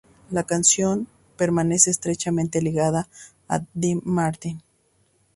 La 0.31 0.41
canción 0.41 1.07
permanece 1.37 1.91
estrechamente 1.91 2.59
ligada 2.59 3.07
a 3.47 3.61
Dean 3.75 4.01
Martin. 4.03 4.63